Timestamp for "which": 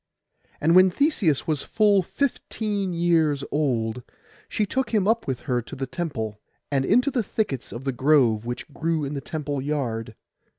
8.43-8.67